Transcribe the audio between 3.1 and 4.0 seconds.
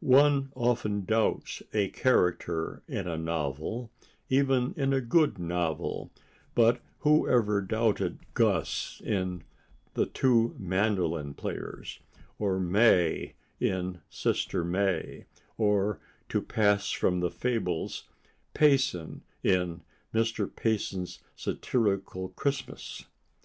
novel,